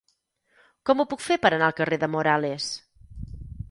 Com 0.91 1.03
ho 1.03 1.05
puc 1.13 1.23
fer 1.27 1.39
per 1.45 1.53
anar 1.59 1.69
al 1.69 1.79
carrer 1.83 2.03
de 2.05 2.13
Morales? 2.17 2.71